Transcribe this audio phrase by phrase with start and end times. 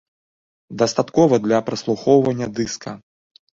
[0.83, 2.99] Дастаткова для праслухоўвання дыска.